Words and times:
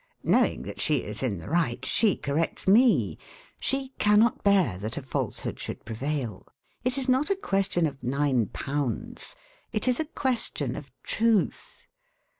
Knowing 0.23 0.63
that 0.63 0.81
she 0.81 1.03
is 1.03 1.21
in 1.21 1.37
the 1.37 1.47
right, 1.47 1.85
she 1.85 2.15
corrects 2.15 2.67
me. 2.67 3.19
She 3.59 3.89
cannot 3.99 4.43
bear 4.43 4.79
that 4.79 4.97
a 4.97 5.01
falsehood 5.03 5.59
should 5.59 5.85
prevail. 5.85 6.47
It 6.83 6.97
is 6.97 7.07
not 7.07 7.29
a 7.29 7.35
question 7.35 7.85
of 7.85 8.01
£9, 8.01 9.35
it 9.71 9.87
is 9.87 9.99
a 9.99 10.05
question 10.05 10.75
of 10.75 10.91
truth. 11.03 11.85